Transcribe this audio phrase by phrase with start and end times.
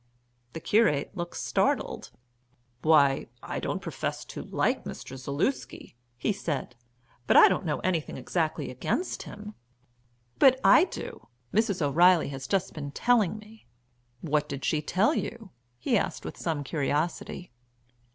[0.53, 2.09] The curate looked startled.
[2.81, 5.15] "Why, I don't profess to like Mr.
[5.15, 6.75] Zaluski," he said.
[7.27, 9.53] "But I don't know anything exactly against him."
[10.39, 11.27] "But I do.
[11.53, 11.83] Mrs.
[11.83, 13.67] O'Reilly has just been telling me."
[14.21, 17.51] "What did she tell you?" he asked with some curiosity.